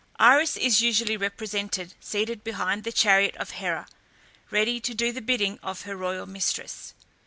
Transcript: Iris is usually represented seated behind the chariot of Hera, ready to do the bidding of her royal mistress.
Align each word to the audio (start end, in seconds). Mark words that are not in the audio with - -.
Iris 0.17 0.57
is 0.57 0.81
usually 0.81 1.15
represented 1.15 1.93
seated 1.99 2.43
behind 2.43 2.85
the 2.85 2.91
chariot 2.91 3.35
of 3.35 3.51
Hera, 3.51 3.87
ready 4.49 4.79
to 4.79 4.95
do 4.95 5.11
the 5.11 5.21
bidding 5.21 5.59
of 5.61 5.81
her 5.83 5.95
royal 5.95 6.25
mistress. 6.25 6.95